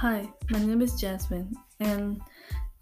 [0.00, 2.20] Hi, my name is Jasmine, and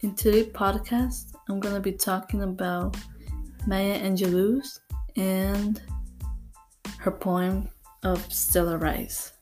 [0.00, 2.96] in today's podcast, I'm gonna be talking about
[3.68, 4.80] Maya Angelou's
[5.14, 5.80] and
[6.98, 7.68] her poem
[8.02, 9.32] of Still I Rise.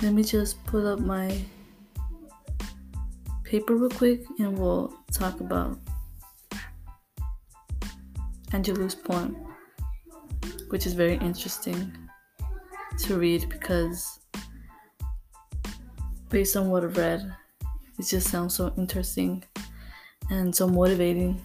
[0.00, 1.38] Let me just pull up my
[3.44, 5.78] paper real quick and we'll talk about
[8.52, 9.36] Angelou's poem,
[10.70, 11.92] which is very interesting
[12.98, 14.20] to read because
[16.28, 17.34] based on what I've read,
[17.98, 19.44] it just sounds so interesting
[20.30, 21.40] and so motivating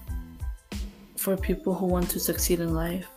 [1.17, 3.07] for people who want to succeed in life.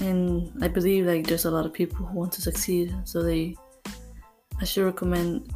[0.00, 3.56] And I believe like there's a lot of people who want to succeed, so they
[4.60, 5.52] I should recommend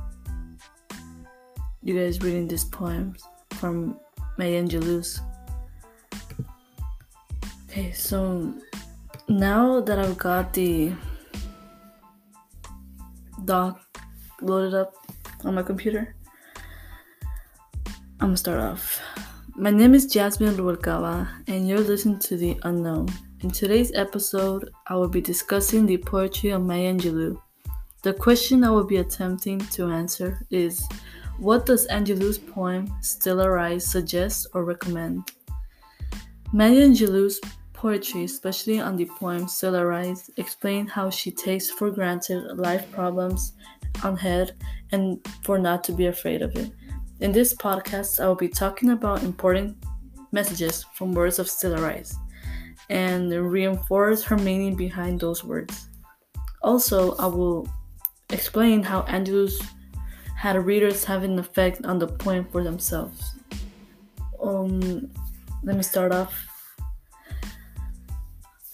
[1.83, 3.15] you guys reading this poem
[3.53, 3.99] from
[4.39, 5.21] Maya Angelou's.
[7.69, 8.55] Okay, so
[9.29, 10.93] now that I've got the
[13.45, 13.81] doc
[14.41, 14.95] loaded up
[15.45, 16.15] on my computer.
[18.21, 19.01] I'm gonna start off.
[19.55, 23.09] My name is Jasmine Rubalcaba, and you're listening to The Unknown.
[23.41, 27.41] In today's episode, I will be discussing the poetry of Maya Angelou.
[28.03, 30.87] The question I will be attempting to answer is
[31.39, 35.31] What does Angelou's poem Still I Rise suggest or recommend?
[36.53, 37.41] Maya Angelou's
[37.77, 42.91] poetry, especially on the poem Still I Rise, explain how she takes for granted life
[42.91, 43.53] problems
[44.03, 44.57] on head
[44.93, 46.73] and for not to be afraid of it.
[47.21, 49.77] In this podcast, I will be talking about important
[50.33, 52.17] messages from words of Rise
[52.91, 55.89] and reinforce her meaning behind those words.
[56.63, 57.69] Also, I will
[58.31, 59.61] explain how Andrews
[60.37, 63.37] had readers have an effect on the poem for themselves.
[64.43, 65.11] Um,
[65.63, 66.56] let me start off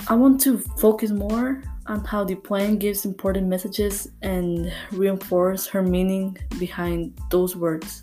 [0.08, 5.82] I want to focus more on how the poem gives important messages and reinforce her
[5.82, 8.02] meaning behind those words.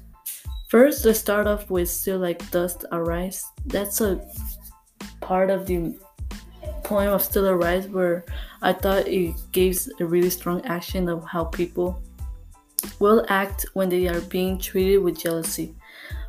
[0.70, 3.44] First, let's start off with Still Like Dust Arise.
[3.66, 4.26] That's a
[5.20, 5.98] part of the
[6.84, 8.24] poem of Still I Rise where
[8.62, 12.02] I thought it gives a really strong action of how people
[13.00, 15.76] will act when they are being treated with jealousy.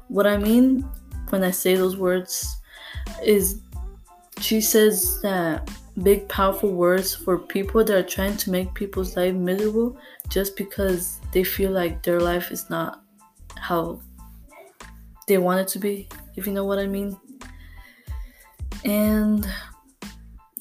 [0.08, 0.88] What I mean
[1.28, 2.60] when I say those words
[3.24, 3.60] is
[4.42, 5.70] she says that
[6.02, 11.20] big, powerful words for people that are trying to make people's life miserable just because
[11.32, 13.02] they feel like their life is not
[13.58, 14.00] how
[15.26, 17.16] they want it to be, if you know what I mean.
[18.84, 19.46] And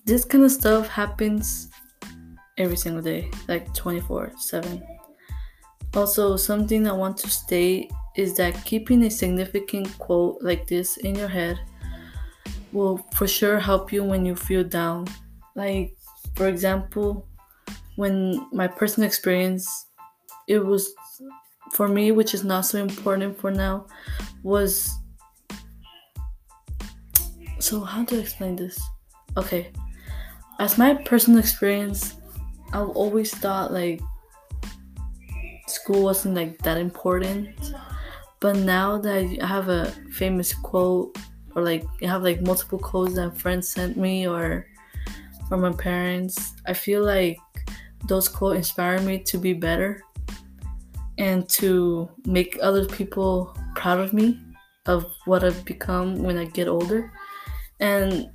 [0.06, 1.70] this kind of stuff happens
[2.58, 4.84] every single day, like 24 7.
[5.96, 11.16] Also, something I want to state is that keeping a significant quote like this in
[11.16, 11.60] your head
[12.72, 15.08] will for sure help you when you feel down.
[15.56, 15.96] Like,
[16.36, 17.28] for example,
[17.96, 19.88] when my personal experience,
[20.48, 20.94] it was
[21.74, 23.86] for me, which is not so important for now,
[24.44, 24.90] was.
[27.60, 28.80] So, how to explain this?
[29.38, 29.72] Okay,
[30.60, 32.16] as my personal experience,
[32.74, 34.02] I've always thought like
[35.68, 37.50] school wasn't like that important.
[38.40, 41.18] But now that I have a famous quote
[41.56, 44.68] or like I have like multiple codes that friends sent me or
[45.48, 46.54] from my parents.
[46.68, 47.40] I feel like
[48.08, 50.02] those quotes inspire me to be better
[51.18, 54.40] and to make other people proud of me
[54.86, 57.12] of what I've become when I get older.
[57.80, 58.30] And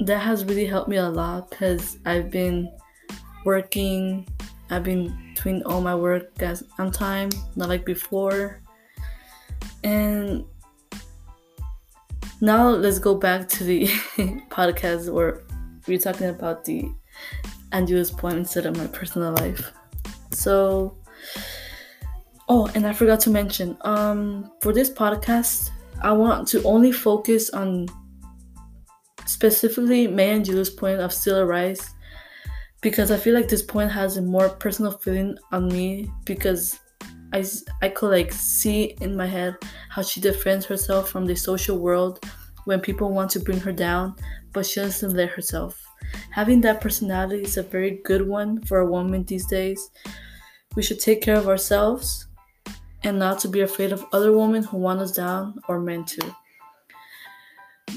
[0.00, 2.70] that has really helped me a lot because I've been
[3.44, 4.26] working,
[4.70, 8.60] I've been doing all my work as on time, not like before.
[9.84, 10.44] And
[12.40, 13.86] now let's go back to the
[14.50, 15.42] podcast where
[15.86, 16.90] we're talking about the
[17.72, 19.72] Angelou's poem instead of my personal life.
[20.32, 20.96] So,
[22.48, 25.70] oh, and I forgot to mention, um, for this podcast,
[26.02, 27.86] I want to only focus on
[29.24, 31.90] specifically Maya Angelou's point of Still I Rise
[32.80, 36.78] because I feel like this point has a more personal feeling on me because
[37.36, 37.44] I,
[37.82, 39.56] I could like see in my head
[39.90, 42.24] how she defends herself from the social world
[42.64, 44.16] when people want to bring her down,
[44.54, 45.84] but she doesn't let herself.
[46.30, 49.90] Having that personality is a very good one for a woman these days.
[50.76, 52.26] We should take care of ourselves
[53.04, 56.34] and not to be afraid of other women who want us down or men too.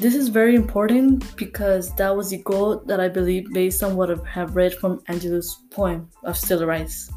[0.02, 4.12] This is very important because that was the goal that I believe based on what
[4.12, 7.10] I have read from Angelou's poem of Still Rise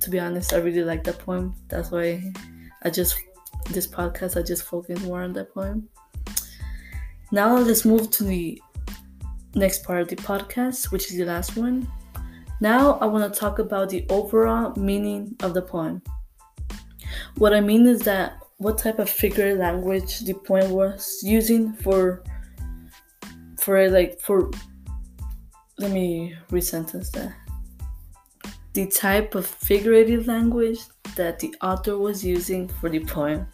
[0.00, 1.54] to be honest, I really like that poem.
[1.68, 2.32] That's why
[2.82, 3.16] I just
[3.70, 5.88] this podcast I just focus more on that poem.
[7.30, 8.60] Now let's move to the
[9.54, 11.88] next part of the podcast, which is the last one.
[12.60, 16.02] Now I want to talk about the overall meaning of the poem.
[17.36, 22.22] What I mean is that what type of figure language the poem was using for
[23.58, 24.50] for like for
[25.78, 27.32] let me resentence that
[28.72, 30.80] the type of figurative language
[31.16, 33.46] that the author was using for the poem.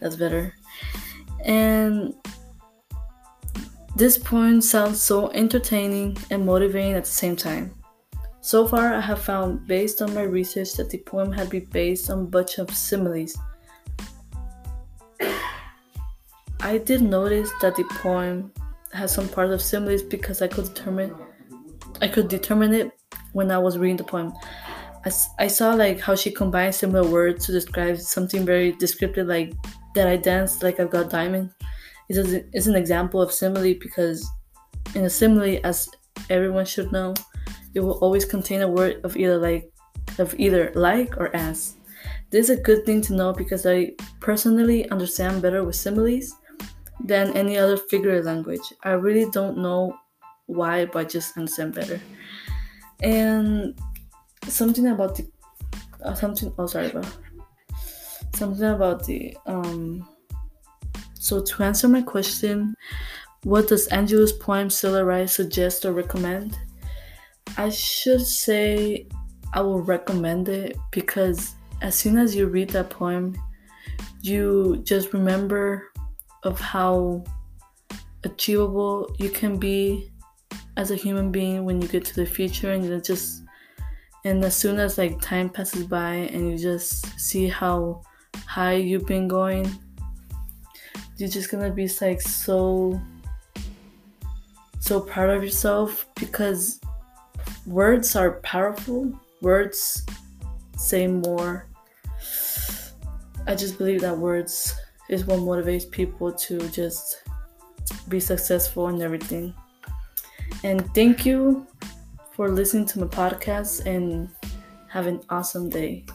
[0.00, 0.54] That's better.
[1.44, 2.14] And
[3.96, 7.74] this poem sounds so entertaining and motivating at the same time.
[8.40, 12.08] So far, I have found, based on my research, that the poem had been based
[12.10, 13.36] on a bunch of similes.
[16.60, 18.52] I did notice that the poem
[18.92, 21.14] has some parts of similes because I could determine
[22.00, 22.92] I could determine it
[23.32, 24.32] when I was reading the poem.
[25.04, 29.52] I, I saw like how she combined similar words to describe something very descriptive like
[29.94, 31.50] that I danced like I've got diamond.
[32.08, 34.26] It's an example of simile because
[34.94, 35.88] in a simile, as
[36.30, 37.14] everyone should know,
[37.74, 39.70] it will always contain a word of either like
[40.18, 41.74] of either like or as.
[42.30, 46.34] This is a good thing to know because I personally understand better with similes
[47.04, 48.72] than any other figurative language.
[48.82, 49.96] I really don't know
[50.46, 52.00] why, but I just understand better.
[53.02, 53.78] And
[54.46, 55.28] something about the
[56.04, 57.06] uh, something oh sorry about
[58.34, 60.08] something about the um
[61.14, 62.74] so to answer my question
[63.44, 66.58] what does Angelou's poem Still Rise suggest or recommend?
[67.56, 69.06] I should say
[69.52, 73.36] I will recommend it because as soon as you read that poem,
[74.22, 75.92] you just remember
[76.42, 77.22] of how
[78.24, 80.10] achievable you can be
[80.78, 83.42] as a human being when you get to the future and just
[84.24, 88.00] and as soon as like time passes by and you just see how
[88.46, 89.70] high you've been going
[91.18, 92.98] you're just gonna be like so
[94.80, 96.80] so proud of yourself because
[97.66, 99.12] words are powerful.
[99.42, 100.06] Words
[100.76, 101.68] say more.
[103.46, 104.74] I just believe that words
[105.08, 107.22] is what motivates people to just
[108.08, 109.54] be successful and everything.
[110.64, 111.66] And thank you
[112.32, 114.28] for listening to my podcast and
[114.88, 116.06] have an awesome day.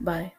[0.00, 0.32] Bye.